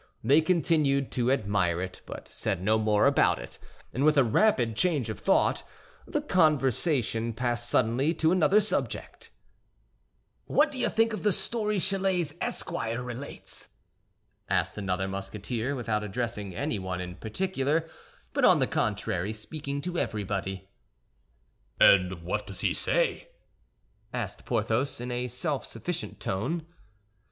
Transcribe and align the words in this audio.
They 0.23 0.41
continued 0.41 1.11
to 1.11 1.29
admire 1.31 1.79
it, 1.79 2.01
but 2.07 2.27
said 2.27 2.63
no 2.63 2.79
more 2.79 3.05
about 3.05 3.37
it; 3.37 3.59
and 3.93 4.03
with 4.03 4.17
a 4.17 4.23
rapid 4.23 4.75
change 4.75 5.11
of 5.11 5.19
thought, 5.19 5.61
the 6.07 6.21
conversation 6.23 7.33
passed 7.33 7.69
suddenly 7.69 8.11
to 8.15 8.31
another 8.31 8.59
subject. 8.61 9.29
"What 10.45 10.71
do 10.71 10.79
you 10.79 10.89
think 10.89 11.13
of 11.13 11.21
the 11.21 11.31
story 11.31 11.77
Chalais's 11.77 12.33
esquire 12.41 13.03
relates?" 13.03 13.67
asked 14.49 14.75
another 14.75 15.07
Musketeer, 15.07 15.75
without 15.75 16.03
addressing 16.03 16.55
anyone 16.55 16.99
in 16.99 17.13
particular, 17.17 17.87
but 18.33 18.43
on 18.43 18.57
the 18.57 18.65
contrary 18.65 19.33
speaking 19.33 19.81
to 19.81 19.99
everybody. 19.99 20.67
"And 21.79 22.23
what 22.23 22.47
does 22.47 22.61
he 22.61 22.73
say?" 22.73 23.27
asked 24.11 24.45
Porthos, 24.47 24.99
in 24.99 25.11
a 25.11 25.27
self 25.27 25.63
sufficient 25.63 26.19
tone. 26.19 26.65